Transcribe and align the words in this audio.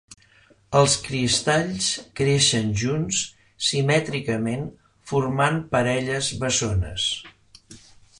Els 0.77 0.93
cristalls 1.07 1.89
creixen 2.19 2.71
junts 2.83 3.19
simètricament 3.67 4.65
formant 5.13 5.61
parelles 5.77 6.31
bessones. 6.45 7.07